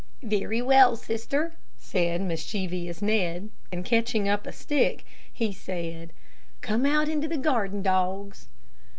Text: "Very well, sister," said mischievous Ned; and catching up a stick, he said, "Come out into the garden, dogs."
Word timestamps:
"Very 0.23 0.63
well, 0.63 0.95
sister," 0.95 1.53
said 1.77 2.21
mischievous 2.21 3.03
Ned; 3.03 3.51
and 3.71 3.85
catching 3.85 4.27
up 4.27 4.47
a 4.47 4.51
stick, 4.51 5.05
he 5.31 5.53
said, 5.53 6.11
"Come 6.61 6.87
out 6.87 7.07
into 7.07 7.27
the 7.27 7.37
garden, 7.37 7.83
dogs." 7.83 8.47